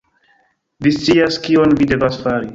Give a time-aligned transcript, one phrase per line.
[0.87, 2.49] Vi scias kion vi devas fari